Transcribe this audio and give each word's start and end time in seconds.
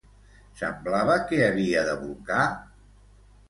Semblava 0.61 1.19
que 1.33 1.43
havia 1.49 1.87
de 1.91 1.95
bolcar? 2.03 2.51